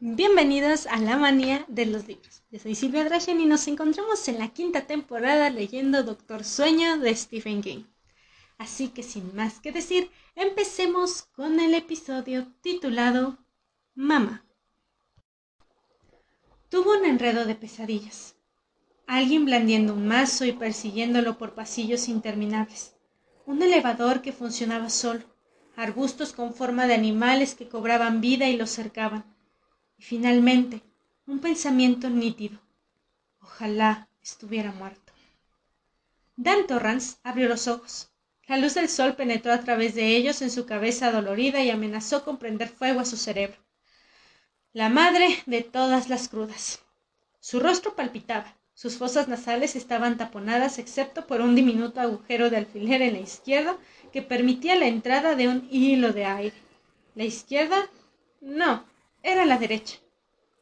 [0.00, 2.44] Bienvenidos a la manía de los libros.
[2.52, 7.16] Yo soy Silvia Drachen y nos encontramos en la quinta temporada leyendo Doctor Sueño de
[7.16, 7.82] Stephen King.
[8.58, 13.38] Así que sin más que decir, empecemos con el episodio titulado
[13.96, 14.44] Mama.
[16.68, 18.36] Tuvo un enredo de pesadillas.
[19.08, 22.94] Alguien blandiendo un mazo y persiguiéndolo por pasillos interminables.
[23.46, 25.24] Un elevador que funcionaba solo.
[25.74, 29.36] Arbustos con forma de animales que cobraban vida y lo cercaban
[29.98, 30.80] y finalmente
[31.26, 32.58] un pensamiento nítido.
[33.42, 35.12] Ojalá estuviera muerto.
[36.36, 38.10] Dan Torrance abrió los ojos.
[38.46, 42.24] La luz del sol penetró a través de ellos en su cabeza dolorida y amenazó
[42.24, 43.58] con prender fuego a su cerebro.
[44.72, 46.80] La madre de todas las crudas.
[47.40, 48.54] Su rostro palpitaba.
[48.74, 53.76] Sus fosas nasales estaban taponadas excepto por un diminuto agujero de alfiler en la izquierda
[54.12, 56.56] que permitía la entrada de un hilo de aire.
[57.16, 57.90] La izquierda
[58.40, 58.84] no,
[59.22, 59.98] era la derecha.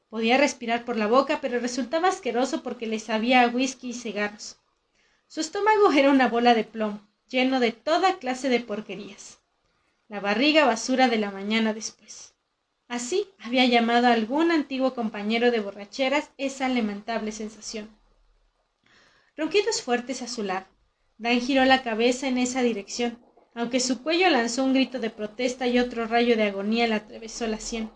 [0.09, 4.59] Podía respirar por la boca, pero resultaba asqueroso porque le sabía a whisky y cigarros.
[5.26, 9.38] Su estómago era una bola de plomo, lleno de toda clase de porquerías.
[10.09, 12.34] La barriga basura de la mañana después.
[12.88, 17.90] Así había llamado a algún antiguo compañero de borracheras esa lamentable sensación.
[19.37, 20.66] Ronquidos fuertes a su lado.
[21.18, 23.18] Dan giró la cabeza en esa dirección,
[23.54, 27.46] aunque su cuello lanzó un grito de protesta y otro rayo de agonía le atravesó
[27.46, 27.90] la sien.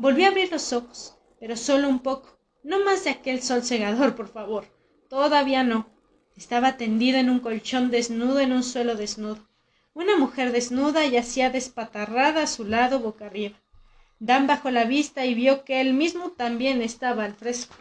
[0.00, 2.38] Volvió a abrir los ojos, pero solo un poco.
[2.62, 4.64] No más de aquel sol cegador, por favor.
[5.10, 5.90] Todavía no.
[6.38, 9.46] Estaba tendido en un colchón desnudo en un suelo desnudo.
[9.92, 13.60] Una mujer desnuda yacía despatarrada a su lado boca arriba.
[14.18, 17.74] Dan bajó la vista y vio que él mismo también estaba al fresco.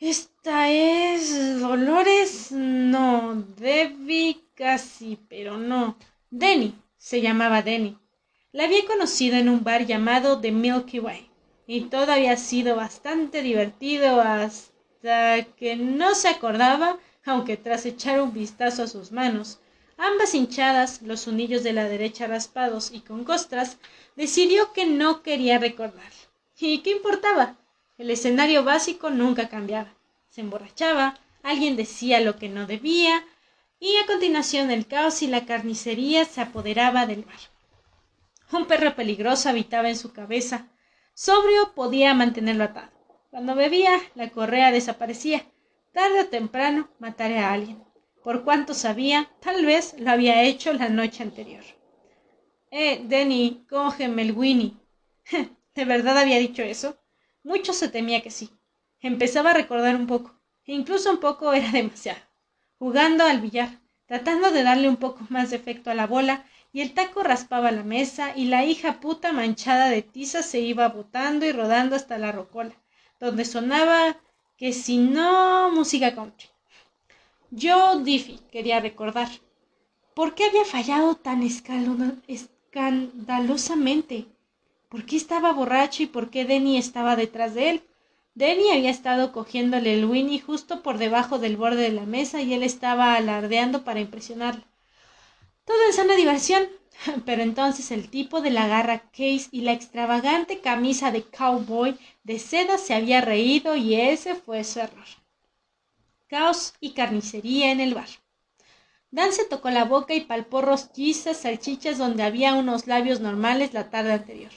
[0.00, 2.50] Esta es Dolores.
[2.50, 5.96] No, Debbie casi, pero no.
[6.30, 6.74] Denny.
[6.96, 7.96] Se llamaba Denny.
[8.56, 11.28] La había conocido en un bar llamado The Milky Way
[11.66, 16.96] y todo había sido bastante divertido hasta que no se acordaba,
[17.26, 19.58] aunque tras echar un vistazo a sus manos,
[19.98, 23.76] ambas hinchadas, los unillos de la derecha raspados y con costras,
[24.16, 26.10] decidió que no quería recordar.
[26.58, 27.58] ¿Y qué importaba?
[27.98, 29.92] El escenario básico nunca cambiaba.
[30.30, 33.22] Se emborrachaba, alguien decía lo que no debía,
[33.80, 37.36] y a continuación el caos y la carnicería se apoderaba del bar.
[38.52, 40.68] Un perro peligroso habitaba en su cabeza.
[41.14, 42.92] Sobrio podía mantenerlo atado.
[43.30, 45.44] Cuando bebía, la correa desaparecía.
[45.92, 47.82] Tarde o temprano mataría a alguien.
[48.22, 51.64] Por cuanto sabía, tal vez lo había hecho la noche anterior.
[52.70, 54.74] Eh, Denny, cógeme el Winnie.
[55.74, 56.96] ¿De verdad había dicho eso?
[57.42, 58.50] Mucho se temía que sí.
[59.00, 60.38] Empezaba a recordar un poco.
[60.64, 62.20] E incluso un poco era demasiado.
[62.78, 66.80] Jugando al billar, tratando de darle un poco más de efecto a la bola y
[66.80, 71.46] el taco raspaba la mesa y la hija puta manchada de tiza se iba botando
[71.46, 72.74] y rodando hasta la rocola,
[73.20, 74.16] donde sonaba
[74.56, 76.48] que si no música country.
[77.50, 79.28] Yo, Diffie, quería recordar.
[80.14, 84.26] ¿Por qué había fallado tan escandalosamente?
[84.88, 87.82] ¿Por qué estaba borracho y por qué Denny estaba detrás de él?
[88.34, 92.52] Denny había estado cogiéndole el Winnie justo por debajo del borde de la mesa y
[92.52, 94.66] él estaba alardeando para impresionarla.
[95.66, 96.66] Todo en sana diversión.
[97.26, 102.38] Pero entonces el tipo de la garra case y la extravagante camisa de cowboy de
[102.38, 105.04] seda se había reído y ese fue su error.
[106.28, 108.08] Caos y carnicería en el bar.
[109.10, 113.90] Dan se tocó la boca y palpó rostizas salchichas donde había unos labios normales la
[113.90, 114.52] tarde anterior.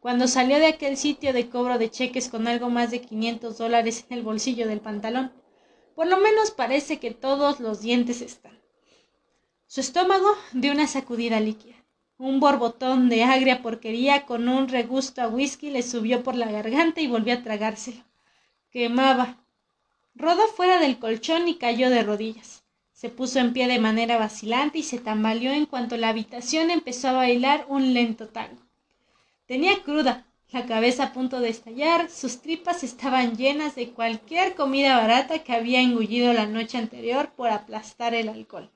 [0.00, 4.04] Cuando salió de aquel sitio de cobro de cheques con algo más de quinientos dólares
[4.08, 5.32] en el bolsillo del pantalón,
[5.94, 8.63] por lo menos parece que todos los dientes están.
[9.74, 11.74] Su estómago dio una sacudida líquida.
[12.16, 17.00] Un borbotón de agria porquería con un regusto a whisky le subió por la garganta
[17.00, 18.04] y volvió a tragárselo.
[18.70, 19.36] Quemaba.
[20.14, 22.62] Rodó fuera del colchón y cayó de rodillas.
[22.92, 27.08] Se puso en pie de manera vacilante y se tambaleó en cuanto la habitación empezó
[27.08, 28.62] a bailar un lento tango.
[29.46, 34.96] Tenía cruda, la cabeza a punto de estallar, sus tripas estaban llenas de cualquier comida
[34.98, 38.70] barata que había engullido la noche anterior por aplastar el alcohol.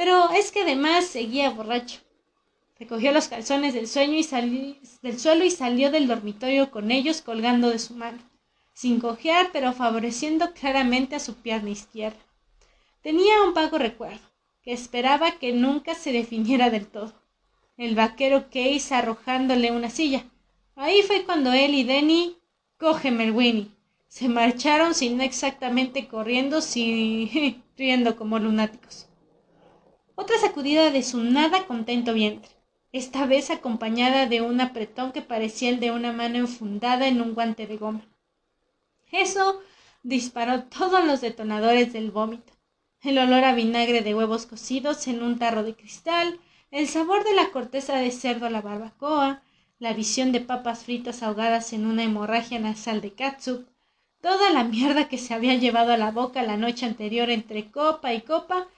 [0.00, 2.00] Pero es que además seguía borracho.
[2.78, 7.68] Recogió los calzones del, sueño y del suelo y salió del dormitorio con ellos colgando
[7.68, 8.16] de su mano,
[8.72, 12.16] sin cojear, pero favoreciendo claramente a su pierna izquierda.
[13.02, 14.26] Tenía un vago recuerdo,
[14.62, 17.12] que esperaba que nunca se definiera del todo.
[17.76, 20.24] El vaquero Case arrojándole una silla.
[20.76, 22.38] Ahí fue cuando él y Denny,
[22.78, 23.70] cógeme el Winnie,
[24.08, 29.09] se marcharon sin exactamente corriendo, sin riendo como lunáticos
[30.20, 32.50] otra sacudida de su nada contento vientre.
[32.92, 37.34] esta vez acompañada de un apretón que parecía el de una mano enfundada en un
[37.34, 38.02] guante de goma.
[39.10, 39.62] Eso
[40.02, 42.52] disparó todos los detonadores del vómito.
[43.00, 46.38] El olor a vinagre de huevos cocidos en un tarro de cristal,
[46.70, 49.42] el sabor de la corteza de cerdo a la barbacoa,
[49.78, 53.66] la visión de papas fritas ahogadas en una hemorragia nasal de catsup,
[54.20, 58.12] toda la mierda que se había llevado a la boca la noche anterior entre copa
[58.12, 58.68] y copa,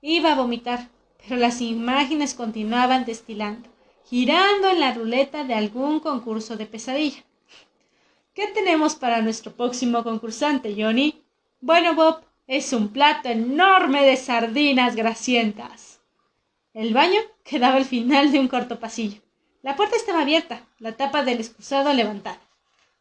[0.00, 3.68] iba a vomitar, pero las imágenes continuaban destilando,
[4.08, 7.24] girando en la ruleta de algún concurso de pesadilla.
[8.34, 11.22] ¿Qué tenemos para nuestro próximo concursante, Johnny?
[11.60, 16.00] Bueno, Bob, es un plato enorme de sardinas grasientas.
[16.72, 19.20] El baño quedaba al final de un corto pasillo.
[19.62, 22.40] La puerta estaba abierta, la tapa del excusado levantada.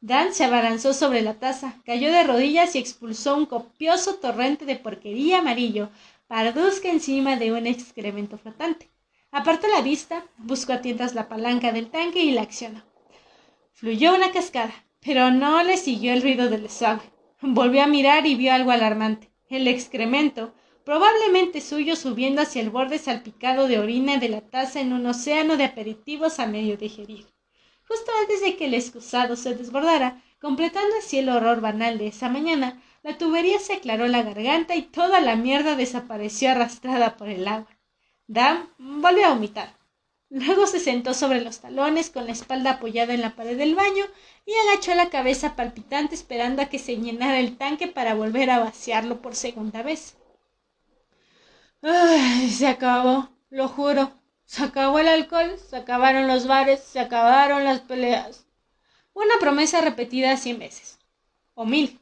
[0.01, 4.75] Dan se abalanzó sobre la taza, cayó de rodillas y expulsó un copioso torrente de
[4.75, 5.89] porquería amarillo,
[6.27, 8.89] parduzca encima de un excremento flotante.
[9.31, 12.83] Apartó la vista, buscó a tientas la palanca del tanque y la accionó.
[13.73, 17.11] Fluyó una cascada, pero no le siguió el ruido del desagüe.
[17.41, 19.31] Volvió a mirar y vio algo alarmante.
[19.49, 20.53] El excremento,
[20.83, 25.55] probablemente suyo, subiendo hacia el borde salpicado de orina de la taza en un océano
[25.55, 27.27] de aperitivos a medio digerir.
[27.87, 32.27] Justo antes de que el excusado se desbordara, completando así el horror banal de esa
[32.27, 37.47] mañana, la tubería se aclaró la garganta y toda la mierda desapareció arrastrada por el
[37.47, 37.69] agua.
[38.27, 39.77] Dam volvió a vomitar.
[40.29, 44.03] Luego se sentó sobre los talones con la espalda apoyada en la pared del baño
[44.45, 48.59] y agachó la cabeza palpitante esperando a que se llenara el tanque para volver a
[48.59, 50.17] vaciarlo por segunda vez.
[51.81, 54.11] Ay, se acabó, lo juro.
[54.45, 58.45] Se acabó el alcohol, se acabaron los bares, se acabaron las peleas.
[59.13, 60.99] Una promesa repetida cien veces.
[61.53, 61.99] O mil.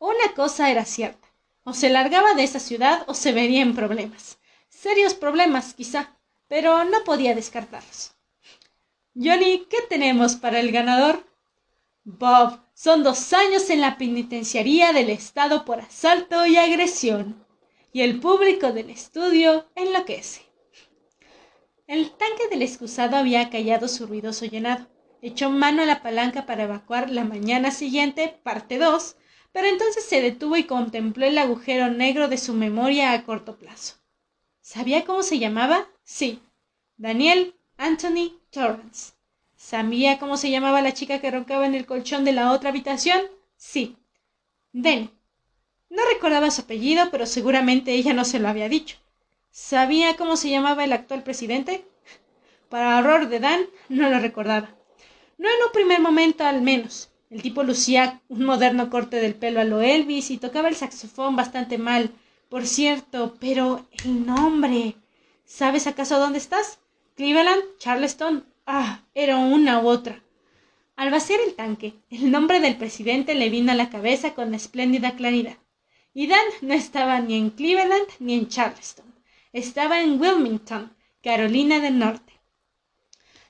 [0.00, 1.28] Una cosa era cierta.
[1.62, 4.38] O se largaba de esa ciudad o se vería en problemas.
[4.68, 6.16] Serios problemas, quizá
[6.50, 8.12] pero no podía descartarlos.
[9.14, 11.24] Johnny, ¿qué tenemos para el ganador?
[12.02, 17.46] Bob, son dos años en la penitenciaría del Estado por asalto y agresión.
[17.92, 20.42] Y el público del estudio enloquece.
[21.86, 24.88] El tanque del excusado había callado su ruidoso llenado.
[25.22, 29.14] Echó mano a la palanca para evacuar la mañana siguiente, parte 2,
[29.52, 33.94] pero entonces se detuvo y contempló el agujero negro de su memoria a corto plazo.
[34.60, 35.88] ¿Sabía cómo se llamaba?
[36.04, 36.40] Sí.
[36.96, 39.12] Daniel Anthony Torrance.
[39.56, 43.20] ¿Sabía cómo se llamaba la chica que roncaba en el colchón de la otra habitación?
[43.56, 43.96] Sí.
[44.72, 45.10] Denny.
[45.88, 48.96] No recordaba su apellido, pero seguramente ella no se lo había dicho.
[49.50, 51.84] ¿Sabía cómo se llamaba el actual presidente?
[52.68, 54.70] Para horror de Dan, no lo recordaba.
[55.38, 57.10] No en un primer momento al menos.
[57.30, 61.36] El tipo lucía un moderno corte del pelo a lo Elvis y tocaba el saxofón
[61.36, 62.10] bastante mal,
[62.48, 64.96] por cierto, pero el nombre.
[65.44, 66.80] ¿Sabes acaso dónde estás?
[67.14, 68.44] Cleveland, Charleston.
[68.66, 70.24] Ah, era una u otra.
[70.96, 75.14] Al vaciar el tanque, el nombre del presidente le vino a la cabeza con espléndida
[75.14, 75.56] claridad.
[76.12, 79.06] Y Dan no estaba ni en Cleveland ni en Charleston.
[79.52, 80.92] Estaba en Wilmington,
[81.22, 82.32] Carolina del Norte.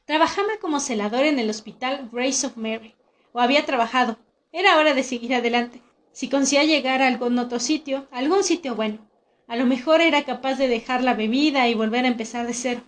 [0.05, 2.95] Trabajaba como celador en el hospital Grace of Mary.
[3.33, 4.19] O había trabajado.
[4.53, 5.83] Era hora de seguir adelante.
[6.13, 8.99] Si conseguía llegar a algún otro sitio, algún sitio bueno.
[9.47, 12.83] A lo mejor era capaz de dejar la bebida y volver a empezar de cero.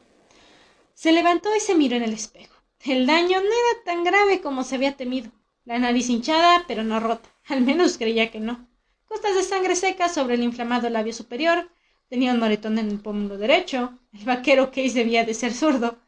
[0.95, 2.55] Se levantó y se miró en el espejo.
[2.85, 5.31] El daño no era tan grave como se había temido.
[5.65, 7.29] La nariz hinchada, pero no rota.
[7.47, 8.69] Al menos creía que no.
[9.07, 11.71] Costas de sangre seca sobre el inflamado labio superior.
[12.09, 13.99] Tenía un moretón en el pómulo derecho.
[14.13, 15.99] El vaquero Case debía de ser zurdo.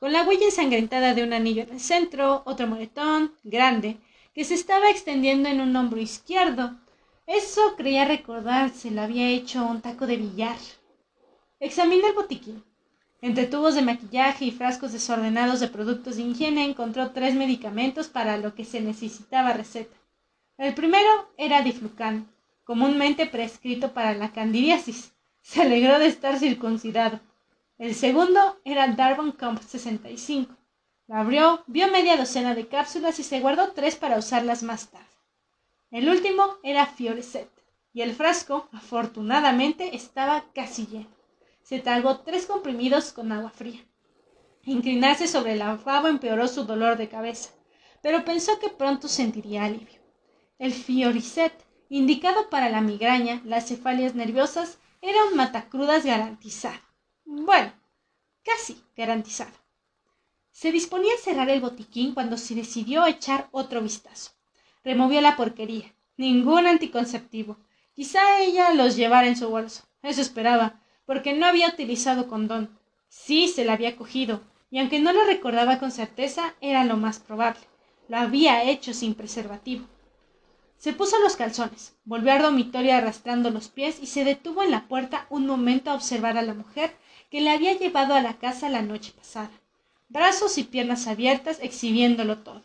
[0.00, 3.98] Con la huella ensangrentada de un anillo en el centro, otro moretón, grande,
[4.34, 6.74] que se estaba extendiendo en un hombro izquierdo,
[7.26, 10.56] eso creía recordar, se lo había hecho un taco de billar.
[11.58, 12.64] Examinó el botiquín.
[13.20, 18.38] Entre tubos de maquillaje y frascos desordenados de productos de higiene encontró tres medicamentos para
[18.38, 19.94] lo que se necesitaba receta.
[20.56, 22.26] El primero era diflucan,
[22.64, 25.12] comúnmente prescrito para la candidiasis.
[25.42, 27.20] Se alegró de estar circuncidado.
[27.80, 30.54] El segundo era Darbon Comp 65.
[31.06, 35.06] Lo abrió, vio media docena de cápsulas y se guardó tres para usarlas más tarde.
[35.90, 37.48] El último era Fioreset,
[37.94, 41.08] y el frasco, afortunadamente, estaba casi lleno.
[41.62, 43.82] Se tragó tres comprimidos con agua fría.
[44.66, 47.48] Inclinarse sobre el lavabo empeoró su dolor de cabeza,
[48.02, 50.02] pero pensó que pronto sentiría alivio.
[50.58, 51.54] El Fioricet,
[51.88, 56.89] indicado para la migraña, las cefalias nerviosas, era un matacrudas garantizado.
[57.32, 57.72] Bueno,
[58.44, 59.52] casi garantizado.
[60.50, 64.32] Se disponía a cerrar el botiquín cuando se decidió echar otro vistazo.
[64.82, 65.94] Removió la porquería.
[66.16, 67.56] Ningún anticonceptivo.
[67.94, 69.84] Quizá ella los llevara en su bolso.
[70.02, 72.76] Eso esperaba, porque no había utilizado condón.
[73.08, 77.20] Sí se la había cogido, y aunque no lo recordaba con certeza, era lo más
[77.20, 77.60] probable.
[78.08, 79.86] Lo había hecho sin preservativo.
[80.80, 84.88] Se puso los calzones, volvió al dormitorio arrastrando los pies y se detuvo en la
[84.88, 86.96] puerta un momento a observar a la mujer
[87.30, 89.50] que le había llevado a la casa la noche pasada,
[90.08, 92.62] brazos y piernas abiertas exhibiéndolo todo.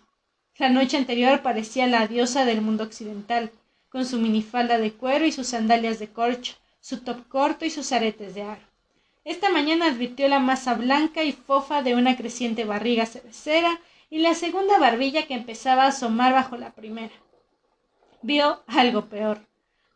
[0.56, 3.52] La noche anterior parecía la diosa del mundo occidental,
[3.90, 7.92] con su minifalda de cuero y sus sandalias de corcho, su top corto y sus
[7.92, 8.64] aretes de aro.
[9.26, 14.36] Esta mañana advirtió la masa blanca y fofa de una creciente barriga cervecera y la
[14.36, 17.12] segunda barbilla que empezaba a asomar bajo la primera
[18.26, 19.48] vio algo peor.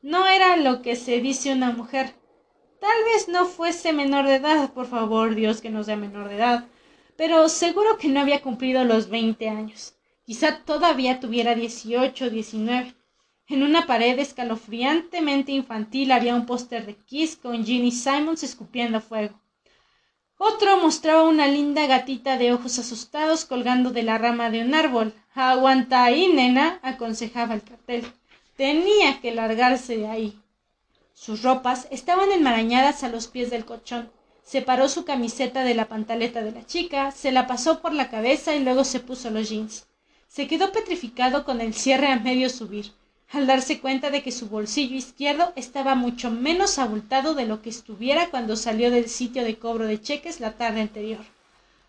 [0.01, 2.13] No era lo que se dice una mujer.
[2.79, 6.35] Tal vez no fuese menor de edad, por favor, Dios que no sea menor de
[6.35, 6.67] edad,
[7.17, 9.95] pero seguro que no había cumplido los veinte años.
[10.25, 12.95] Quizá todavía tuviera dieciocho o diecinueve.
[13.47, 19.41] En una pared escalofriantemente infantil había un póster de Kiss con Ginny Simons escupiendo fuego.
[20.41, 25.13] Otro mostraba una linda gatita de ojos asustados colgando de la rama de un árbol.
[25.33, 28.09] Aguanta ahí, nena, aconsejaba el cartel.
[28.55, 30.39] Tenía que largarse de ahí.
[31.13, 34.09] Sus ropas estaban enmarañadas a los pies del colchón.
[34.41, 38.55] Separó su camiseta de la pantaleta de la chica, se la pasó por la cabeza
[38.55, 39.87] y luego se puso los jeans.
[40.29, 42.93] Se quedó petrificado con el cierre a medio subir,
[43.31, 47.69] al darse cuenta de que su bolsillo izquierdo estaba mucho menos abultado de lo que
[47.69, 51.23] estuviera cuando salió del sitio de cobro de cheques la tarde anterior.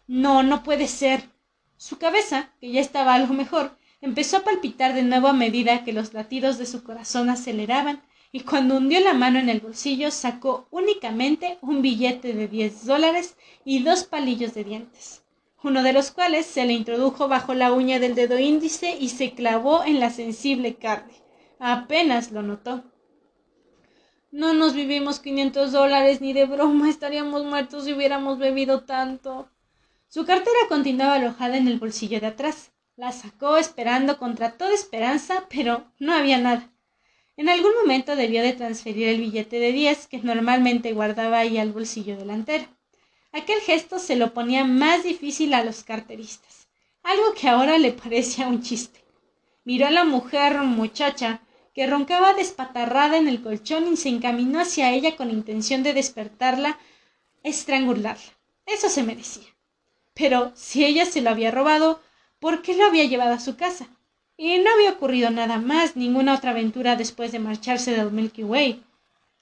[0.06, 1.30] No, no puede ser.
[1.78, 5.94] Su cabeza, que ya estaba algo mejor, empezó a palpitar de nuevo a medida que
[5.94, 10.68] los latidos de su corazón aceleraban y cuando hundió la mano en el bolsillo sacó
[10.70, 15.22] únicamente un billete de diez dólares y dos palillos de dientes,
[15.62, 19.32] uno de los cuales se le introdujo bajo la uña del dedo índice y se
[19.32, 21.14] clavó en la sensible carne.
[21.62, 22.82] Apenas lo notó.
[24.30, 29.50] No nos vivimos quinientos dólares ni de broma estaríamos muertos si hubiéramos bebido tanto.
[30.08, 32.72] Su cartera continuaba alojada en el bolsillo de atrás.
[32.96, 36.72] La sacó esperando contra toda esperanza, pero no había nada.
[37.36, 41.72] En algún momento debió de transferir el billete de diez que normalmente guardaba ahí al
[41.72, 42.64] bolsillo delantero.
[43.32, 46.68] Aquel gesto se lo ponía más difícil a los carteristas,
[47.02, 49.04] algo que ahora le parecía un chiste.
[49.64, 51.42] Miró a la mujer muchacha,
[51.74, 56.78] que roncaba despatarrada en el colchón y se encaminó hacia ella con intención de despertarla,
[57.42, 58.32] estrangularla.
[58.66, 59.48] Eso se merecía.
[60.14, 62.00] Pero si ella se lo había robado,
[62.40, 63.86] por qué lo había llevado a su casa.
[64.36, 68.82] Y no había ocurrido nada más, ninguna otra aventura después de marcharse del Milky Way.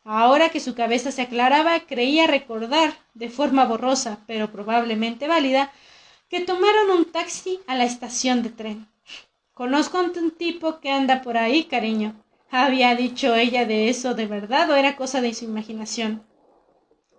[0.04, 5.72] Ahora que su cabeza se aclaraba, creía recordar, de forma borrosa, pero probablemente válida,
[6.28, 8.88] que tomaron un taxi a la estación de tren.
[9.58, 12.14] Conozco a un tipo que anda por ahí, cariño.
[12.48, 16.22] ¿Había dicho ella de eso de verdad o era cosa de su imaginación?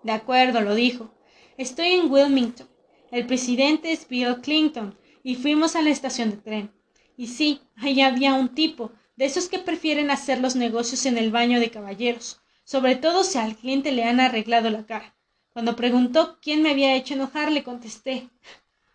[0.03, 1.13] De acuerdo, lo dijo.
[1.58, 2.69] Estoy en Wilmington.
[3.12, 6.72] El presidente es Bill Clinton y fuimos a la estación de tren.
[7.17, 11.31] Y sí, ahí había un tipo, de esos que prefieren hacer los negocios en el
[11.31, 15.13] baño de caballeros, sobre todo si al cliente le han arreglado la cara.
[15.51, 18.29] Cuando preguntó quién me había hecho enojar, le contesté.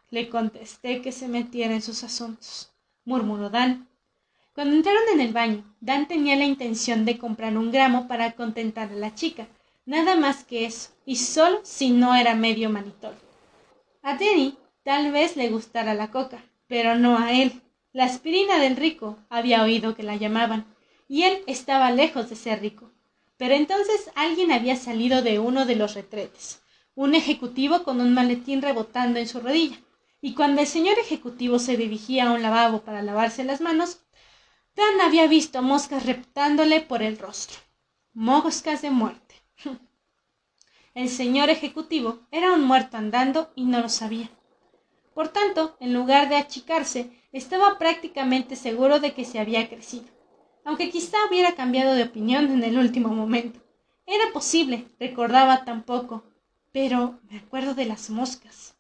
[0.08, 2.74] Le contesté que se metiera en sus asuntos,
[3.04, 3.88] murmuró Dan.
[4.54, 8.90] Cuando entraron en el baño, Dan tenía la intención de comprar un gramo para contentar
[8.90, 9.46] a la chica,
[9.87, 13.14] nada más que eso, y solo si no era medio manitol.
[14.02, 17.62] A Denny Tal vez le gustara la coca, pero no a él.
[17.94, 20.66] La aspirina del rico había oído que la llamaban,
[21.08, 22.90] y él estaba lejos de ser rico.
[23.38, 26.61] Pero entonces alguien había salido de uno de los retretes,
[26.94, 29.78] un ejecutivo con un maletín rebotando en su rodilla,
[30.25, 33.99] y cuando el señor ejecutivo se dirigía a un lavabo para lavarse las manos,
[34.75, 37.59] Dan había visto moscas reptándole por el rostro.
[38.14, 39.35] Moscas de muerte.
[40.95, 44.31] El señor ejecutivo era un muerto andando y no lo sabía.
[45.12, 50.07] Por tanto, en lugar de achicarse, estaba prácticamente seguro de que se había crecido,
[50.64, 53.61] aunque quizá hubiera cambiado de opinión en el último momento.
[54.07, 56.25] Era posible, recordaba tampoco,
[56.73, 58.74] pero me acuerdo de las moscas.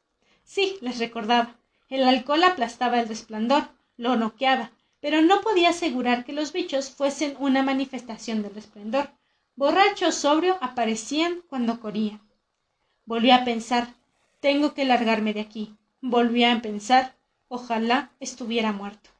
[0.44, 1.56] Sí, las recordaba.
[1.88, 4.70] El alcohol aplastaba el resplandor, lo noqueaba,
[5.00, 9.10] pero no podía asegurar que los bichos fuesen una manifestación del resplandor.
[9.56, 12.20] Borracho sobrio aparecían cuando corrían.
[13.06, 13.94] Volví a pensar,
[14.40, 15.74] tengo que largarme de aquí.
[16.00, 17.16] Volví a pensar,
[17.48, 19.10] ojalá estuviera muerto.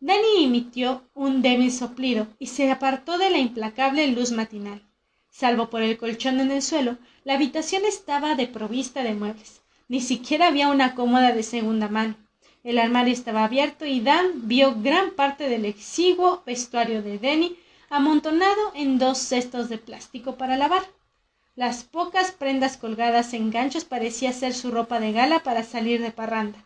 [0.00, 4.82] Danny emitió un débil soplido y se apartó de la implacable luz matinal.
[5.30, 9.62] Salvo por el colchón en el suelo, la habitación estaba desprovista de muebles.
[9.88, 12.16] Ni siquiera había una cómoda de segunda mano.
[12.62, 17.56] El armario estaba abierto y Dan vio gran parte del exiguo vestuario de Denny
[17.88, 20.82] amontonado en dos cestos de plástico para lavar.
[21.56, 26.12] Las pocas prendas colgadas en ganchos parecía ser su ropa de gala para salir de
[26.12, 26.64] parranda.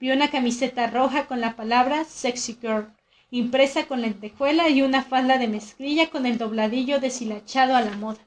[0.00, 2.92] Vio una camiseta roja con la palabra Sexy Girl,
[3.32, 8.20] impresa con lentejuela y una falda de mezclilla con el dobladillo deshilachado a la moda.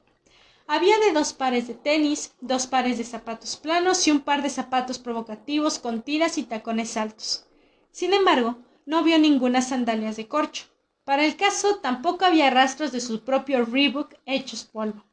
[0.66, 4.50] Había de dos pares de tenis, dos pares de zapatos planos y un par de
[4.50, 7.46] zapatos provocativos con tiras y tacones altos.
[7.92, 10.64] Sin embargo, no vio ninguna sandalias de corcho.
[11.04, 15.04] Para el caso, tampoco había rastros de su propio Reebok hechos polvo.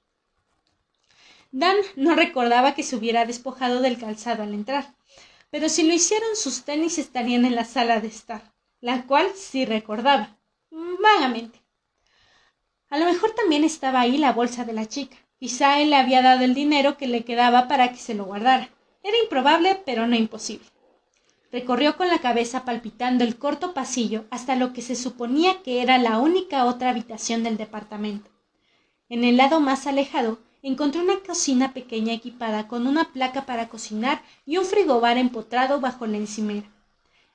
[1.51, 4.95] Dan no recordaba que se hubiera despojado del calzado al entrar,
[5.51, 8.52] pero si lo hicieron sus tenis estarían en la sala de estar,
[8.83, 10.35] la cual sí recordaba,
[10.69, 11.63] vagamente.
[12.89, 15.15] A lo mejor también estaba ahí la bolsa de la chica.
[15.39, 18.71] Quizá él le había dado el dinero que le quedaba para que se lo guardara.
[19.01, 20.65] Era improbable, pero no imposible.
[21.49, 25.97] Recorrió con la cabeza palpitando el corto pasillo hasta lo que se suponía que era
[25.97, 28.29] la única otra habitación del departamento.
[29.07, 34.21] En el lado más alejado encontró una cocina pequeña equipada con una placa para cocinar
[34.45, 36.72] y un frigobar empotrado bajo la encimera.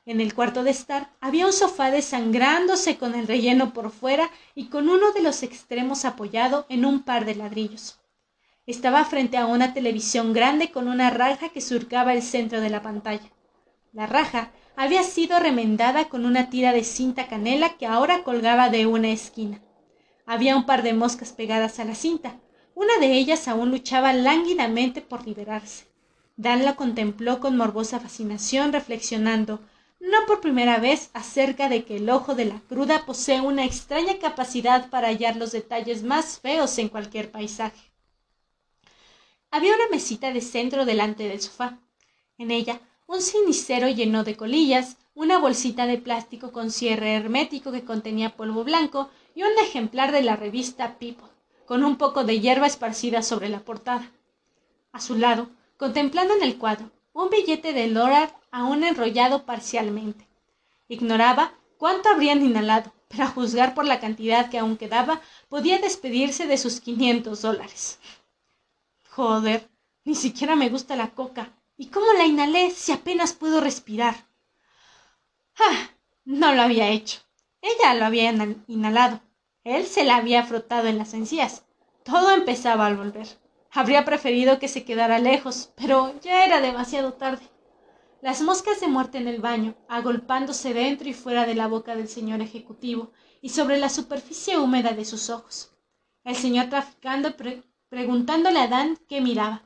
[0.09, 4.69] En el cuarto de estar había un sofá desangrándose con el relleno por fuera y
[4.69, 8.01] con uno de los extremos apoyado en un par de ladrillos.
[8.65, 12.81] Estaba frente a una televisión grande con una raja que surcaba el centro de la
[12.81, 13.31] pantalla.
[13.93, 18.87] La raja había sido remendada con una tira de cinta canela que ahora colgaba de
[18.87, 19.61] una esquina.
[20.25, 22.41] Había un par de moscas pegadas a la cinta,
[22.75, 25.85] una de ellas aún luchaba lánguidamente por liberarse.
[26.39, 29.61] Dan la contempló con morbosa fascinación, reflexionando,
[30.01, 34.19] no por primera vez, acerca de que el ojo de la cruda posee una extraña
[34.19, 37.91] capacidad para hallar los detalles más feos en cualquier paisaje.
[39.51, 41.79] Había una mesita de centro delante del sofá.
[42.37, 47.85] En ella, un cenicero lleno de colillas, una bolsita de plástico con cierre hermético que
[47.85, 51.29] contenía polvo blanco y un ejemplar de la revista People
[51.69, 54.11] con un poco de hierba esparcida sobre la portada.
[54.91, 60.27] A su lado, contemplando en el cuadro, un billete de dólar aún enrollado parcialmente.
[60.89, 66.47] Ignoraba cuánto habrían inhalado, pero a juzgar por la cantidad que aún quedaba, podía despedirse
[66.47, 67.99] de sus quinientos dólares.
[69.11, 69.69] Joder,
[70.05, 71.53] ni siquiera me gusta la coca.
[71.77, 74.27] ¿Y cómo la inhalé si apenas puedo respirar?
[75.59, 75.91] Ah,
[76.25, 77.21] no lo había hecho.
[77.63, 78.31] Ella lo había
[78.67, 79.21] inhalado.
[79.65, 81.65] Él se la había frotado en las encías.
[82.05, 83.38] Todo empezaba al volver.
[83.71, 87.47] Habría preferido que se quedara lejos, pero ya era demasiado tarde.
[88.21, 92.09] Las moscas de muerte en el baño, agolpándose dentro y fuera de la boca del
[92.09, 95.73] señor ejecutivo y sobre la superficie húmeda de sus ojos.
[96.25, 97.35] El señor traficando
[97.89, 99.63] preguntándole a Dan qué miraba.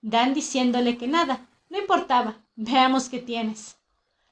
[0.00, 3.76] Dan diciéndole que nada, no importaba, veamos qué tienes.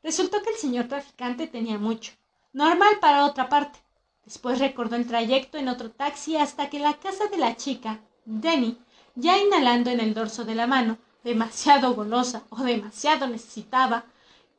[0.03, 2.13] Resultó que el señor traficante tenía mucho,
[2.53, 3.79] normal para otra parte,
[4.25, 8.79] Después recordó el trayecto en otro taxi hasta que la casa de la chica, Denny,
[9.21, 14.05] ya inhalando en el dorso de la mano, demasiado golosa o demasiado necesitaba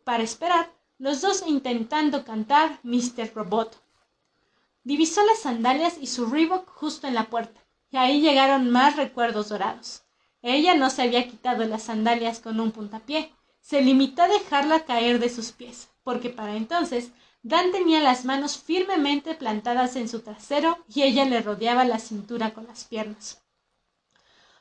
[0.04, 3.32] para esperar, los dos intentando cantar Mr.
[3.34, 3.82] Robot.
[4.84, 7.60] Divisó las sandalias y su Reebok justo en la puerta,
[7.92, 10.04] y ahí llegaron más recuerdos dorados.
[10.42, 15.20] Ella no se había quitado las sandalias con un puntapié, se limitó a dejarla caer
[15.20, 17.12] de sus pies, porque para entonces
[17.44, 22.54] Dan tenía las manos firmemente plantadas en su trasero y ella le rodeaba la cintura
[22.54, 23.42] con las piernas.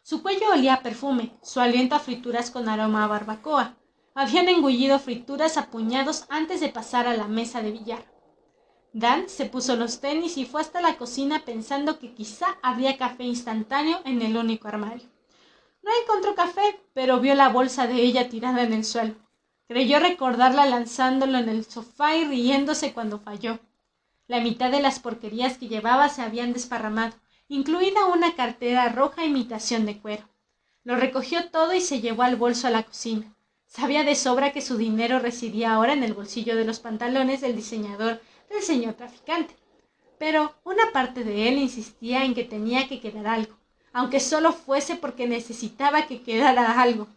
[0.03, 3.77] Su cuello olía a perfume, su aliento a frituras con aroma a barbacoa.
[4.15, 8.05] Habían engullido frituras a puñados antes de pasar a la mesa de billar.
[8.93, 13.23] Dan se puso los tenis y fue hasta la cocina pensando que quizá habría café
[13.25, 15.09] instantáneo en el único armario.
[15.83, 19.15] No encontró café, pero vio la bolsa de ella tirada en el suelo.
[19.69, 23.61] Creyó recordarla lanzándolo en el sofá y riéndose cuando falló.
[24.27, 27.17] La mitad de las porquerías que llevaba se habían desparramado,
[27.51, 30.23] incluida una cartera roja imitación de cuero.
[30.85, 33.35] Lo recogió todo y se llevó al bolso a la cocina.
[33.67, 37.57] Sabía de sobra que su dinero residía ahora en el bolsillo de los pantalones del
[37.57, 39.57] diseñador del señor traficante.
[40.17, 43.57] Pero una parte de él insistía en que tenía que quedar algo,
[43.93, 47.09] aunque solo fuese porque necesitaba que quedara algo.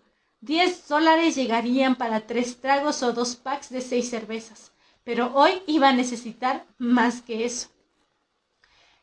[0.41, 4.71] Diez dólares llegarían para tres tragos o dos packs de seis cervezas,
[5.03, 7.69] pero hoy iba a necesitar más que eso.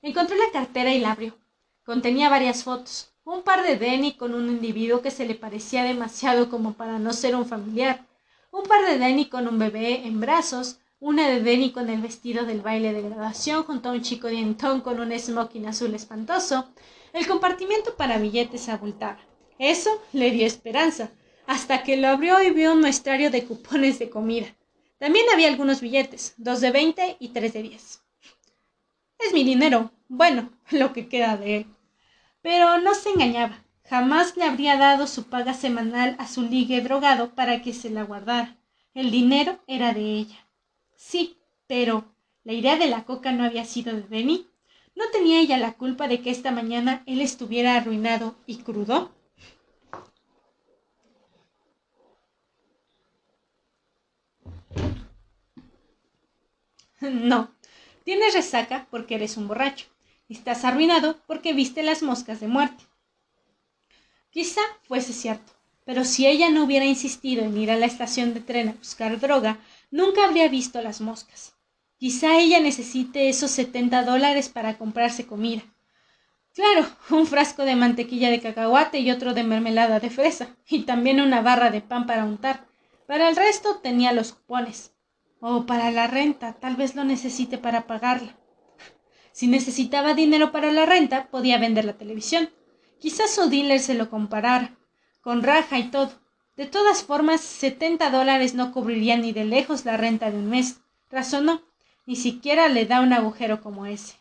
[0.02, 1.36] Encontró la cartera y la abrió.
[1.84, 6.48] Contenía varias fotos, un par de Denny con un individuo que se le parecía demasiado
[6.48, 8.06] como para no ser un familiar,
[8.50, 12.46] un par de Denny con un bebé en brazos, una de Denny con el vestido
[12.46, 16.68] del baile de graduación junto a un chico dientón con un smoking azul espantoso,
[17.12, 19.18] el compartimiento para billetes abultaba.
[19.58, 21.10] Eso le dio esperanza,
[21.46, 24.46] hasta que lo abrió y vio un muestrario de cupones de comida.
[24.98, 28.00] También había algunos billetes, dos de veinte y tres de diez.
[29.24, 29.92] Es mi dinero.
[30.08, 31.66] Bueno, lo que queda de él.
[32.42, 33.64] Pero no se engañaba.
[33.88, 38.04] Jamás le habría dado su paga semanal a su ligue drogado para que se la
[38.04, 38.56] guardara.
[38.94, 40.46] El dinero era de ella.
[40.96, 42.04] Sí, pero
[42.44, 44.46] la idea de la coca no había sido de Denny.
[44.96, 49.12] ¿No tenía ella la culpa de que esta mañana él estuviera arruinado y crudo?
[57.00, 57.48] No,
[58.04, 59.86] tienes resaca porque eres un borracho.
[60.28, 62.84] Estás arruinado porque viste las moscas de muerte.
[64.30, 65.52] Quizá fuese cierto,
[65.84, 69.18] pero si ella no hubiera insistido en ir a la estación de tren a buscar
[69.18, 69.58] droga,
[69.90, 71.54] nunca habría visto las moscas.
[71.98, 75.62] Quizá ella necesite esos setenta dólares para comprarse comida.
[76.54, 81.20] Claro, un frasco de mantequilla de cacahuate y otro de mermelada de fresa, y también
[81.20, 82.66] una barra de pan para untar.
[83.06, 84.92] Para el resto tenía los cupones.
[85.40, 88.36] O para la renta, tal vez lo necesite para pagarla.
[89.32, 92.50] Si necesitaba dinero para la renta, podía vender la televisión.
[92.98, 94.76] Quizás su dealer se lo comparara,
[95.22, 96.12] con raja y todo.
[96.56, 100.80] De todas formas, setenta dólares no cubrirían ni de lejos la renta de un mes.
[101.10, 101.62] Razonó.
[102.06, 104.16] Ni siquiera le da un agujero como ese.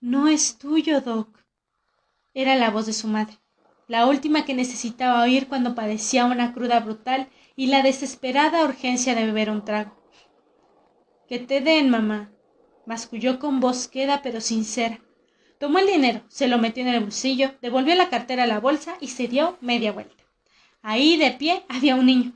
[0.00, 1.28] No es tuyo, Doc.
[2.32, 3.38] Era la voz de su madre,
[3.86, 9.26] la última que necesitaba oír cuando padecía una cruda brutal y la desesperada urgencia de
[9.26, 9.96] beber un trago.
[11.28, 12.32] Que te den, mamá,
[12.86, 15.00] masculló con voz queda pero sincera.
[15.58, 18.96] Tomó el dinero, se lo metió en el bolsillo, devolvió la cartera a la bolsa
[19.00, 20.22] y se dio media vuelta.
[20.82, 22.32] Ahí, de pie, había un niño.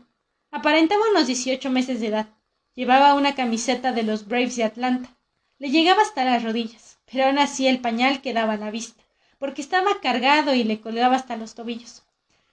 [0.50, 2.28] Aparentaba unos dieciocho meses de edad.
[2.74, 5.10] Llevaba una camiseta de los Braves de Atlanta.
[5.58, 9.02] Le llegaba hasta las rodillas, pero aún así el pañal quedaba a la vista,
[9.38, 12.04] porque estaba cargado y le colgaba hasta los tobillos.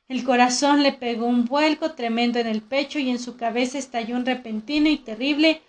[0.08, 4.16] El corazón le pegó un vuelco tremendo en el pecho y en su cabeza estalló
[4.16, 5.62] un repentino y terrible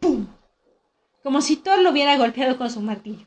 [0.00, 0.26] ¡pum!
[1.22, 3.26] como si Thor lo hubiera golpeado con su martillo.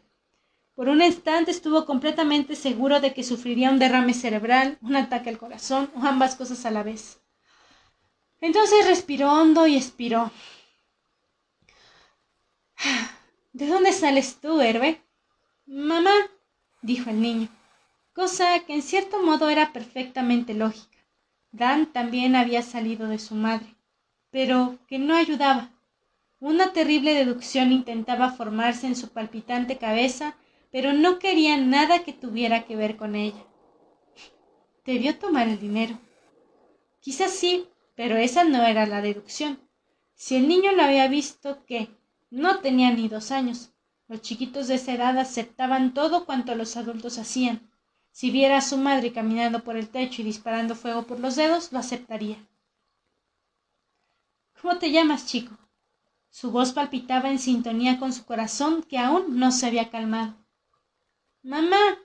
[0.73, 5.37] Por un instante estuvo completamente seguro de que sufriría un derrame cerebral, un ataque al
[5.37, 7.19] corazón o ambas cosas a la vez.
[8.39, 10.31] Entonces respiró hondo y expiró.
[13.53, 15.01] ¿De dónde sales tú, Herbe?
[15.65, 16.13] Mamá,
[16.81, 17.49] dijo el niño,
[18.19, 20.97] cosa que en cierto modo era perfectamente lógica.
[21.53, 23.75] Dan también había salido de su madre,
[24.29, 25.69] pero que no ayudaba.
[26.41, 30.35] Una terrible deducción intentaba formarse en su palpitante cabeza
[30.69, 33.43] pero no quería nada que tuviera que ver con ella.
[34.85, 35.97] Debió tomar el dinero.
[36.99, 39.59] Quizás sí, pero esa no era la deducción.
[40.13, 41.87] Si el niño lo había visto que
[42.29, 43.71] no tenía ni dos años,
[44.09, 47.68] los chiquitos de esa edad aceptaban todo cuanto los adultos hacían.
[48.11, 51.71] Si viera a su madre caminando por el techo y disparando fuego por los dedos,
[51.71, 52.37] lo aceptaría.
[54.61, 55.55] ¿Cómo te llamas, chico?
[56.29, 60.35] Su voz palpitaba en sintonía con su corazón que aún no se había calmado.
[61.41, 61.97] Mamá.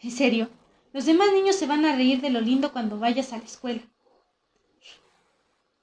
[0.00, 0.48] En serio,
[0.92, 3.82] los demás niños se van a reír de lo lindo cuando vayas a la escuela.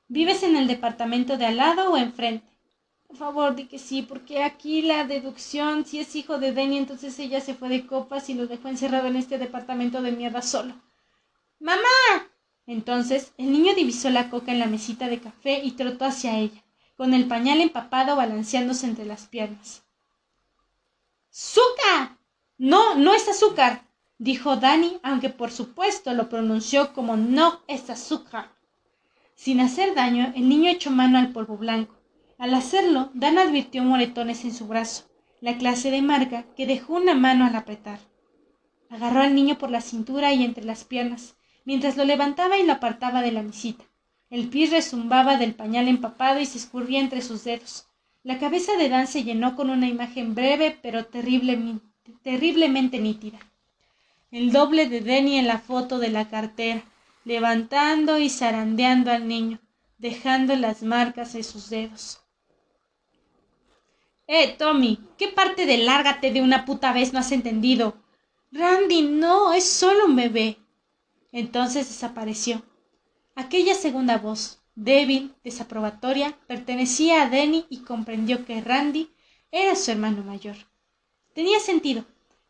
[0.07, 2.49] ¿Vives en el departamento de al lado o enfrente?
[3.09, 7.17] Por favor, di que sí, porque aquí la deducción, si es hijo de Denny, entonces
[7.17, 10.75] ella se fue de copas y lo dejó encerrado en este departamento de mierda solo.
[11.59, 12.29] ¡Mamá!
[12.67, 16.63] Entonces el niño divisó la coca en la mesita de café y trotó hacia ella,
[16.97, 19.81] con el pañal empapado balanceándose entre las piernas.
[21.33, 22.15] ¡Zuka!
[22.59, 23.87] No, no es azúcar,
[24.19, 28.51] dijo Dani, aunque por supuesto lo pronunció como no es azúcar.
[29.33, 31.98] Sin hacer daño, el niño echó mano al polvo blanco.
[32.39, 35.03] Al hacerlo, Dan advirtió moretones en su brazo,
[35.41, 37.99] la clase de marca que dejó una mano al apretar.
[38.89, 42.73] Agarró al niño por la cintura y entre las piernas, mientras lo levantaba y lo
[42.73, 43.83] apartaba de la mesita.
[44.29, 47.85] El pis rezumbaba del pañal empapado y se escurría entre sus dedos.
[48.23, 51.89] La cabeza de Dan se llenó con una imagen breve pero terriblemente
[52.23, 53.39] terriblemente nítida.
[54.31, 56.83] El doble de Denny en la foto de la cartera,
[57.25, 59.59] levantando y zarandeando al niño,
[59.97, 62.21] dejando las marcas de sus dedos.
[64.31, 67.97] Eh, Tommy, ¿qué parte de lárgate de una puta vez no has entendido?
[68.51, 70.59] Randy, no, es solo un bebé.
[71.31, 72.61] Entonces desapareció.
[73.33, 79.09] Aquella segunda voz, débil, desaprobatoria, pertenecía a Denny y comprendió que Randy
[79.49, 80.57] era su hermano mayor.
[81.33, 82.05] Tenía sentido.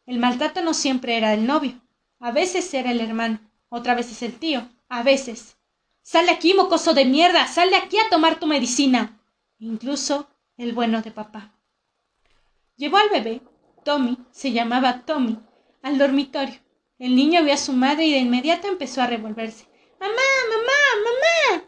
[0.06, 1.80] El maltrato no siempre era el novio.
[2.20, 3.40] A veces era el hermano,
[3.70, 5.56] otra vez es el tío, a veces.
[6.02, 9.18] Sal de aquí, mocoso de mierda, sal de aquí a tomar tu medicina.
[9.60, 11.54] Incluso el bueno de papá.
[12.80, 13.42] Llevó al bebé,
[13.84, 15.38] Tommy, se llamaba Tommy,
[15.82, 16.56] al dormitorio.
[16.98, 19.68] El niño vio a su madre y de inmediato empezó a revolverse.
[20.00, 20.14] Mamá,
[20.50, 21.64] mamá, mamá.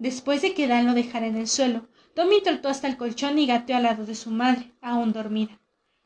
[0.00, 3.46] Después de que Dan lo dejara en el suelo, Tommy trotó hasta el colchón y
[3.46, 5.60] gateó al lado de su madre, aún dormida.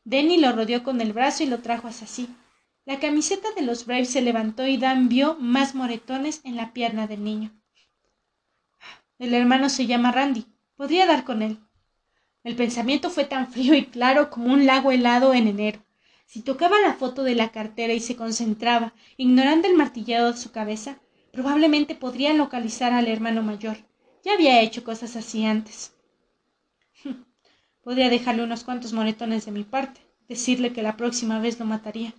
[0.05, 2.29] Denny lo rodeó con el brazo y lo trajo hacia sí.
[2.85, 7.07] La camiseta de los Braves se levantó y Dan vio más moretones en la pierna
[7.07, 7.51] del niño.
[9.19, 10.45] El hermano se llama Randy.
[10.77, 11.61] Podría dar con él.
[12.45, 15.83] El pensamiento fue tan frío y claro como un lago helado en enero.
[16.27, 20.53] Si tocaba la foto de la cartera y se concentraba, ignorando el martillado de su
[20.53, 20.99] cabeza,
[21.33, 23.79] probablemente podría localizar al hermano mayor.
[24.23, 25.95] Ya había hecho cosas así antes.
[27.83, 32.15] Podría dejarle unos cuantos moretones de mi parte, decirle que la próxima vez lo mataría.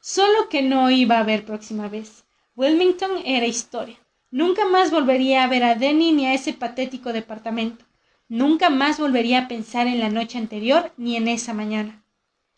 [0.00, 2.24] Solo que no iba a haber próxima vez.
[2.56, 3.98] Wilmington era historia.
[4.32, 7.84] Nunca más volvería a ver a Denny ni a ese patético departamento.
[8.28, 12.02] Nunca más volvería a pensar en la noche anterior ni en esa mañana.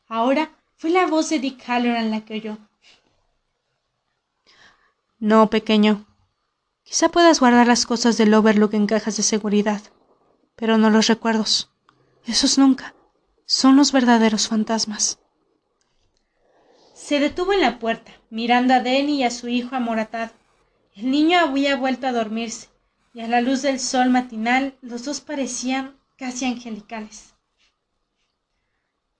[0.08, 2.58] Ahora fue la voz de Dick Halloran la que oyó.
[5.18, 6.04] No, pequeño.
[6.84, 9.80] Quizá puedas guardar las cosas del Overlook en cajas de seguridad,
[10.54, 11.70] pero no los recuerdos.
[12.26, 12.94] Esos nunca.
[13.44, 15.18] Son los verdaderos fantasmas.
[16.94, 20.32] Se detuvo en la puerta, mirando a Denny y a su hijo amoratado.
[20.94, 22.68] El niño había vuelto a dormirse,
[23.16, 27.32] y a la luz del sol matinal los dos parecían casi angelicales.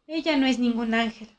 [0.07, 1.31] Ella no es ningún ángel.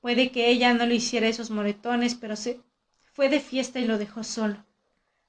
[0.00, 2.62] Puede que ella no le hiciera esos moretones, pero se
[3.12, 4.64] fue de fiesta y lo dejó solo.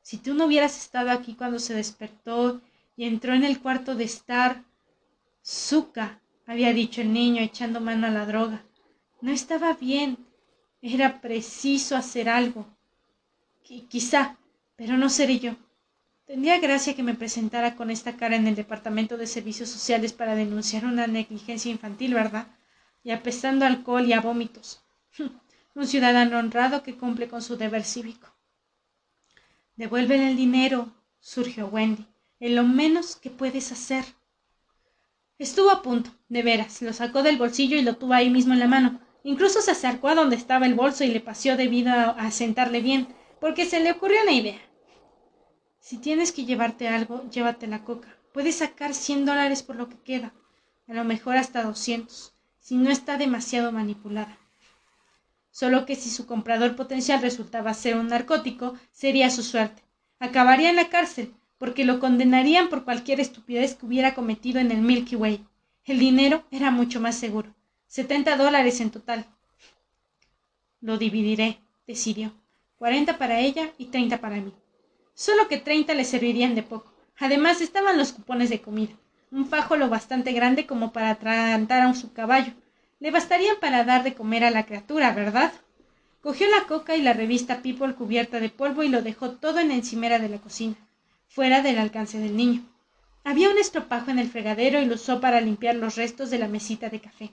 [0.02, 2.62] Si tú no hubieras estado aquí cuando se despertó
[2.96, 4.64] y entró en el cuarto de estar,
[5.46, 8.64] Zuka, había dicho el niño echando mano a la droga.
[9.20, 10.18] No estaba bien.
[10.82, 12.66] Era preciso hacer algo.
[13.90, 14.38] quizá,
[14.80, 15.58] pero no seré yo.
[16.26, 20.36] Tendría gracia que me presentara con esta cara en el Departamento de Servicios Sociales para
[20.36, 22.48] denunciar una negligencia infantil, ¿verdad?
[23.04, 24.82] Y apestando alcohol y a vómitos.
[25.76, 28.30] Un ciudadano honrado que cumple con su deber cívico.
[29.76, 32.06] Devuélvele el dinero, surgió Wendy.
[32.40, 34.06] En lo menos que puedes hacer.
[35.38, 36.82] Estuvo a punto, de veras.
[36.82, 39.02] Lo sacó del bolsillo y lo tuvo ahí mismo en la mano.
[39.24, 43.10] Incluso se acercó a donde estaba el bolso y le paseó debido a, sentarle bien,
[43.42, 44.69] porque se le ocurrió una idea.
[45.90, 48.16] Si tienes que llevarte algo, llévate la coca.
[48.32, 50.34] Puedes sacar cien dólares por lo que queda,
[50.88, 54.38] a lo mejor hasta doscientos, si no está demasiado manipulada.
[55.50, 59.82] Solo que si su comprador potencial resultaba ser un narcótico, sería su suerte.
[60.20, 64.82] Acabaría en la cárcel, porque lo condenarían por cualquier estupidez que hubiera cometido en el
[64.82, 65.44] Milky Way.
[65.86, 67.56] El dinero era mucho más seguro.
[67.88, 69.26] Setenta dólares en total.
[70.82, 72.32] Lo dividiré, decidió.
[72.78, 74.54] Cuarenta para ella y treinta para mí.
[75.26, 76.94] Solo que treinta le servirían de poco.
[77.18, 78.94] Además estaban los cupones de comida.
[79.32, 82.54] Un fajo lo bastante grande como para atragantar a su caballo.
[83.02, 85.52] Le bastarían para dar de comer a la criatura, ¿verdad?
[86.22, 89.68] Cogió la coca y la revista People cubierta de polvo y lo dejó todo en
[89.68, 90.78] la encimera de la cocina,
[91.28, 92.64] fuera del alcance del niño.
[93.26, 96.48] Había un estropajo en el fregadero y lo usó para limpiar los restos de la
[96.48, 97.30] mesita de café.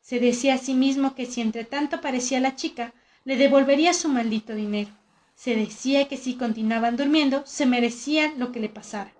[0.00, 4.08] Se decía a sí mismo que si entre tanto aparecía la chica, le devolvería su
[4.08, 4.90] maldito dinero.
[5.36, 9.12] Se decía que si continuaban durmiendo, se merecía lo que le pasara.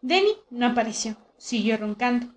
[0.00, 2.34] Denny no apareció, siguió roncando.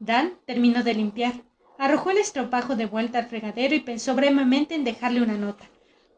[0.00, 1.44] Dan terminó de limpiar,
[1.78, 5.70] arrojó el estropajo de vuelta al fregadero y pensó brevemente en dejarle una nota.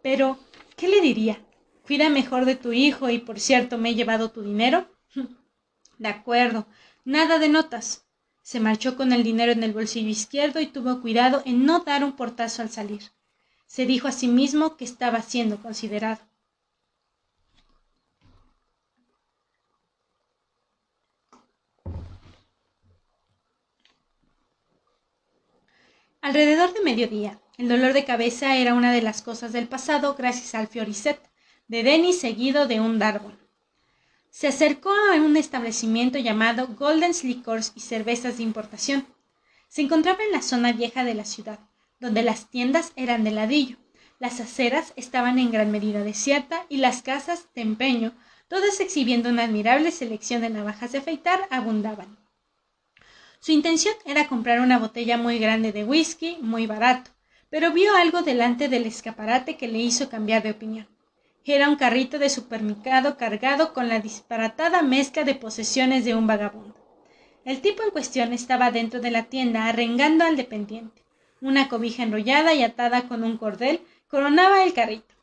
[0.03, 0.39] Pero,
[0.77, 1.45] ¿qué le diría?
[1.87, 4.89] Cuida mejor de tu hijo y, por cierto, me he llevado tu dinero.
[5.99, 6.67] de acuerdo,
[7.05, 8.07] nada de notas.
[8.43, 12.03] Se marchó con el dinero en el bolsillo izquierdo y tuvo cuidado en no dar
[12.03, 13.03] un portazo al salir.
[13.67, 16.30] Se dijo a sí mismo que estaba siendo considerado.
[26.23, 30.55] Alrededor de mediodía, el dolor de cabeza era una de las cosas del pasado gracias
[30.55, 31.19] al fioricet
[31.67, 33.39] de Denny seguido de un Darwin.
[34.29, 39.07] Se acercó a un establecimiento llamado Golden's Liquors y Cervezas de Importación.
[39.69, 41.59] Se encontraba en la zona vieja de la ciudad,
[42.01, 43.79] donde las tiendas eran de ladrillo,
[44.19, 48.13] las aceras estaban en gran medida desiertas y las casas de empeño,
[48.49, 52.20] todas exhibiendo una admirable selección de navajas de afeitar, abundaban.
[53.43, 57.11] Su intención era comprar una botella muy grande de whisky, muy barato,
[57.49, 60.87] pero vio algo delante del escaparate que le hizo cambiar de opinión.
[61.47, 66.77] Era un carrito de supermercado cargado con la disparatada mezcla de posesiones de un vagabundo.
[67.47, 71.03] El tipo en cuestión estaba dentro de la tienda arrengando al dependiente.
[71.41, 75.15] Una cobija enrollada y atada con un cordel coronaba el carrito.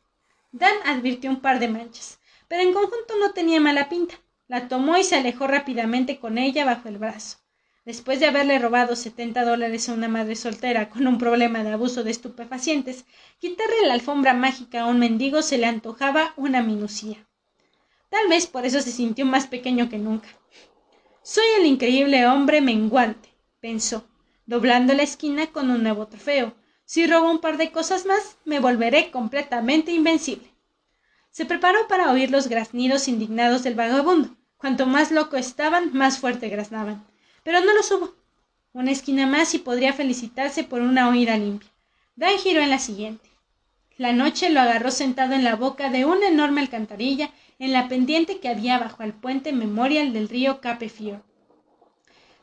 [0.50, 4.16] Dan advirtió un par de manchas, pero en conjunto no tenía mala pinta.
[4.48, 7.37] La tomó y se alejó rápidamente con ella bajo el brazo.
[7.88, 12.04] Después de haberle robado setenta dólares a una madre soltera con un problema de abuso
[12.04, 13.06] de estupefacientes,
[13.38, 17.26] quitarle la alfombra mágica a un mendigo se le antojaba una minucia.
[18.10, 20.28] Tal vez por eso se sintió más pequeño que nunca.
[21.22, 24.06] Soy el increíble hombre menguante, pensó.
[24.44, 26.54] doblando la esquina con un nuevo trofeo.
[26.84, 30.52] Si robo un par de cosas más, me volveré completamente invencible.
[31.30, 34.36] Se preparó para oír los graznidos indignados del vagabundo.
[34.58, 37.07] Cuanto más loco estaban, más fuerte graznaban.
[37.48, 38.14] Pero no los hubo.
[38.74, 41.70] Una esquina más y podría felicitarse por una oída limpia.
[42.14, 43.30] Dan giró en la siguiente.
[43.96, 48.38] La noche lo agarró sentado en la boca de una enorme alcantarilla en la pendiente
[48.38, 51.22] que había bajo el puente memorial del río Cape Fear.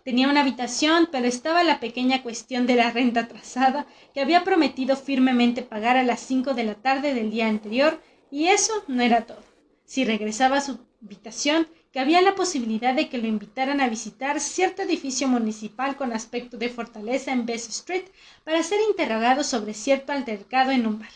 [0.03, 4.95] Tenía una habitación, pero estaba la pequeña cuestión de la renta atrasada que había prometido
[4.97, 9.27] firmemente pagar a las cinco de la tarde del día anterior, y eso no era
[9.27, 9.43] todo.
[9.85, 14.41] Si regresaba a su habitación, que había la posibilidad de que lo invitaran a visitar
[14.41, 18.03] cierto edificio municipal con aspecto de fortaleza en Bess Street
[18.43, 21.13] para ser interrogado sobre cierto altercado en un bar.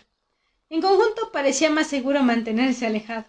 [0.69, 3.25] En conjunto parecía más seguro mantenerse alejado.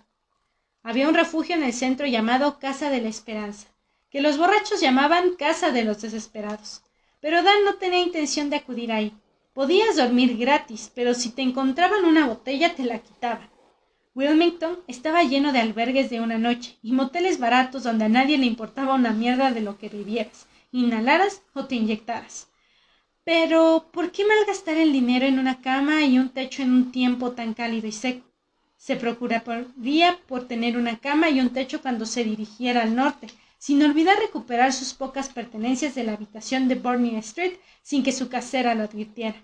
[0.84, 3.66] Había un refugio en el centro llamado Casa de la Esperanza,
[4.10, 6.82] que los borrachos llamaban Casa de los Desesperados.
[7.20, 9.12] Pero Dan no tenía intención de acudir ahí.
[9.54, 13.50] Podías dormir gratis, pero si te encontraban una botella te la quitaban.
[14.12, 18.46] Wilmington estaba lleno de albergues de una noche y moteles baratos donde a nadie le
[18.46, 22.48] importaba una mierda de lo que vivieras, inhalaras o te inyectaras.
[23.22, 27.32] Pero, ¿por qué malgastar el dinero en una cama y un techo en un tiempo
[27.32, 28.26] tan cálido y seco?
[28.76, 33.80] Se procuraría por tener una cama y un techo cuando se dirigiera al norte, sin
[33.82, 38.74] olvidar recuperar sus pocas pertenencias de la habitación de Burning Street sin que su casera
[38.74, 39.36] lo advirtiera.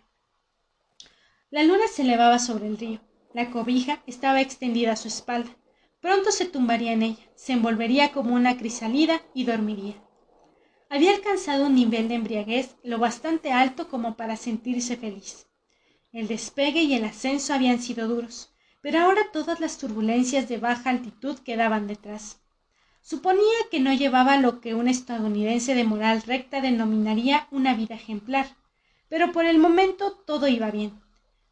[1.50, 3.05] La luna se elevaba sobre el río.
[3.36, 5.54] La cobija estaba extendida a su espalda.
[6.00, 10.02] Pronto se tumbaría en ella, se envolvería como una crisalida y dormiría.
[10.88, 15.48] Había alcanzado un nivel de embriaguez lo bastante alto como para sentirse feliz.
[16.12, 20.88] El despegue y el ascenso habían sido duros, pero ahora todas las turbulencias de baja
[20.88, 22.40] altitud quedaban detrás.
[23.02, 28.46] Suponía que no llevaba lo que un estadounidense de moral recta denominaría una vida ejemplar,
[29.10, 31.02] pero por el momento todo iba bien.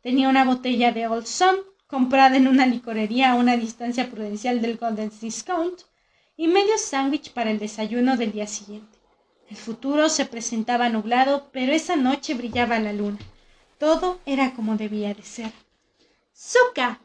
[0.01, 1.57] Tenía una botella de Old Sun,
[1.94, 5.83] comprada en una licorería a una distancia prudencial del Golden Discount,
[6.37, 8.98] y medio sándwich para el desayuno del día siguiente.
[9.48, 13.20] El futuro se presentaba nublado, pero esa noche brillaba la luna.
[13.78, 15.52] Todo era como debía de ser.
[16.37, 16.98] ¡Zuka!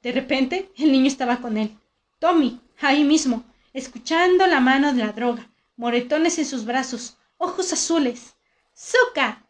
[0.00, 1.76] De repente, el niño estaba con él.
[2.20, 8.36] Tommy, ahí mismo, escuchando la mano de la droga, moretones en sus brazos, ojos azules.
[8.76, 9.43] ¡Zuka!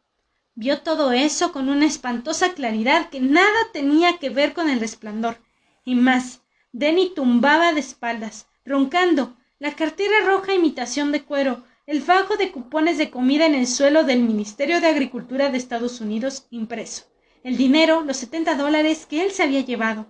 [0.57, 5.38] Vio todo eso con una espantosa claridad que nada tenía que ver con el resplandor.
[5.85, 12.37] Y más, Denny tumbaba de espaldas, roncando, la cartera roja imitación de cuero, el fajo
[12.37, 17.05] de cupones de comida en el suelo del Ministerio de Agricultura de Estados Unidos impreso,
[17.43, 20.07] el dinero, los setenta dólares que él se había llevado.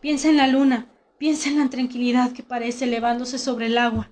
[0.00, 4.10] Piensa en la luna, piensa en la tranquilidad que parece elevándose sobre el agua.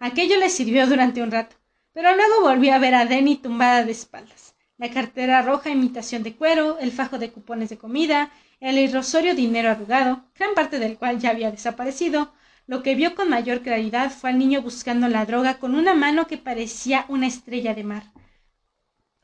[0.00, 1.56] Aquello le sirvió durante un rato,
[1.92, 6.34] pero luego volvió a ver a Denny tumbada de espaldas, la cartera roja imitación de
[6.34, 11.18] cuero, el fajo de cupones de comida, el irrisorio dinero arrugado, gran parte del cual
[11.18, 12.32] ya había desaparecido,
[12.66, 16.26] lo que vio con mayor claridad fue al niño buscando la droga con una mano
[16.26, 18.04] que parecía una estrella de mar.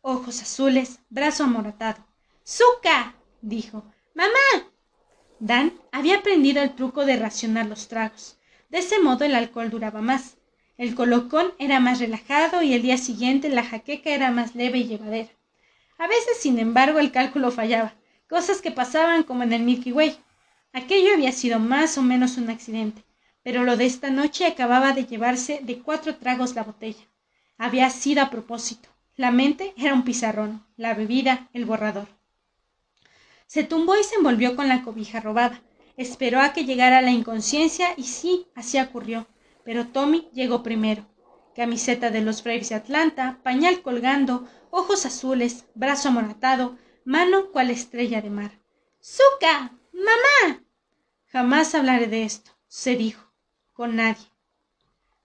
[0.01, 2.05] Ojos azules, brazo amoratado.
[2.45, 3.15] ¡Zuka!
[3.41, 3.85] dijo.
[4.15, 4.71] ¡Mamá!
[5.39, 8.39] Dan había aprendido el truco de racionar los tragos.
[8.69, 10.39] De ese modo el alcohol duraba más.
[10.77, 14.87] El colocón era más relajado y el día siguiente la jaqueca era más leve y
[14.87, 15.31] llevadera.
[15.99, 17.95] A veces, sin embargo, el cálculo fallaba,
[18.29, 20.17] cosas que pasaban como en el Milky Way.
[20.73, 23.07] Aquello había sido más o menos un accidente
[23.47, 27.05] pero lo de esta noche acababa de llevarse de cuatro tragos la botella.
[27.59, 28.89] Había sido a propósito.
[29.15, 32.09] La mente era un pizarrón, la bebida el borrador.
[33.47, 35.63] Se tumbó y se envolvió con la cobija robada.
[35.97, 39.29] Esperó a que llegara la inconsciencia y sí, así ocurrió.
[39.67, 41.05] Pero Tommy llegó primero.
[41.57, 48.23] Camiseta de los Braves de Atlanta, pañal colgando, ojos azules, brazo amoratado, mano cual estrella
[48.23, 48.53] de mar.
[49.03, 49.73] ¡Zuka!
[49.93, 50.63] ¡Mamá!
[51.27, 53.33] Jamás hablaré de esto, se dijo
[53.73, 54.25] con nadie.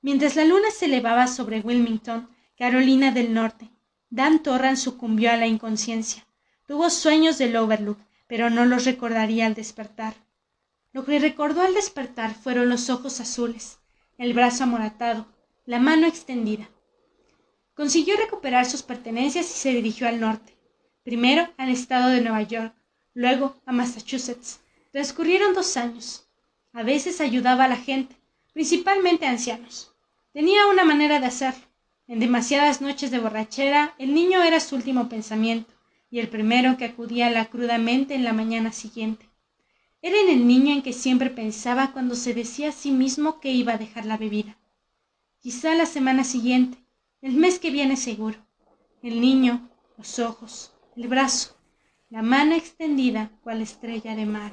[0.02, 2.28] Mientras la luna se elevaba sobre Wilmington,
[2.58, 3.70] Carolina del Norte,
[4.10, 6.26] Dan Torran sucumbió a la inconsciencia.
[6.66, 10.16] Tuvo sueños del Overlook, pero no los recordaría al despertar.
[10.94, 13.81] Lo que recordó al despertar fueron los ojos azules,
[14.22, 15.26] el brazo amoratado,
[15.66, 16.70] la mano extendida.
[17.74, 20.56] Consiguió recuperar sus pertenencias y se dirigió al norte,
[21.02, 22.72] primero al estado de Nueva York,
[23.16, 24.60] luego a Massachusetts.
[24.92, 26.28] Transcurrieron dos años.
[26.72, 28.16] A veces ayudaba a la gente,
[28.54, 29.92] principalmente ancianos.
[30.34, 31.66] Tenía una manera de hacerlo.
[32.06, 35.74] En demasiadas noches de borrachera, el niño era su último pensamiento
[36.12, 39.31] y el primero que acudía a la crudamente en la mañana siguiente.
[40.04, 43.52] Era en el niño en que siempre pensaba cuando se decía a sí mismo que
[43.52, 44.58] iba a dejar la bebida.
[45.40, 46.78] Quizá la semana siguiente,
[47.22, 48.38] el mes que viene seguro.
[49.04, 51.56] el niño, los ojos, el brazo,
[52.10, 54.52] la mano extendida cual estrella de mar.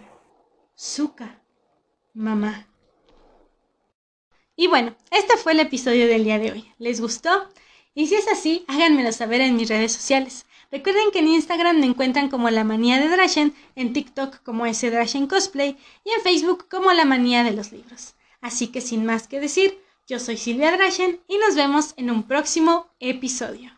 [0.79, 1.43] Zuka,
[2.15, 2.67] mamá.
[4.55, 6.73] Y bueno, este fue el episodio del día de hoy.
[6.79, 7.31] ¿Les gustó?
[7.95, 10.47] Y si es así, háganmelo saber en mis redes sociales.
[10.71, 14.91] Recuerden que en Instagram me encuentran como La Manía de Drashen, en TikTok como ese
[14.91, 18.15] Drashen Cosplay y en Facebook como La Manía de los Libros.
[18.41, 22.23] Así que sin más que decir, yo soy Silvia Drashen y nos vemos en un
[22.23, 23.78] próximo episodio.